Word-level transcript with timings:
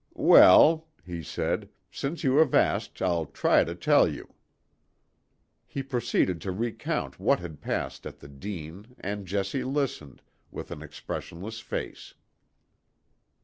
"Well," 0.15 0.87
he 1.05 1.21
said, 1.21 1.69
"since 1.91 2.23
you 2.23 2.37
have 2.37 2.55
asked, 2.55 3.03
I'll 3.03 3.27
try 3.27 3.63
to 3.63 3.75
tell 3.75 4.07
you." 4.07 4.33
He 5.67 5.83
proceeded 5.83 6.41
to 6.41 6.51
recount 6.51 7.19
what 7.19 7.39
had 7.39 7.61
passed 7.61 8.07
at 8.07 8.17
the 8.19 8.27
Dene 8.27 8.95
and 8.99 9.27
Jessie 9.27 9.63
listened, 9.63 10.23
with 10.49 10.71
an 10.71 10.81
expressionless 10.81 11.59
face. 11.59 12.15